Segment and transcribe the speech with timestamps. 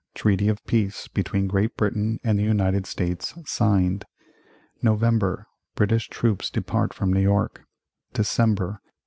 [0.15, 4.03] Treaty of Peace, between Great Britain and the United States, signed
[4.81, 5.45] November.
[5.75, 7.61] British troops depart from New York
[8.11, 8.81] December.